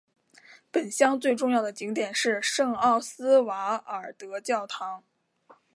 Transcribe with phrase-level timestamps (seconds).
[0.71, 5.03] 本乡最重要的景点是圣奥斯瓦尔德教堂。